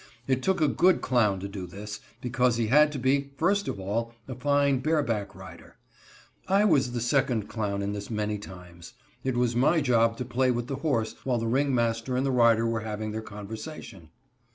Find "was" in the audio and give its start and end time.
6.65-6.93, 9.37-9.55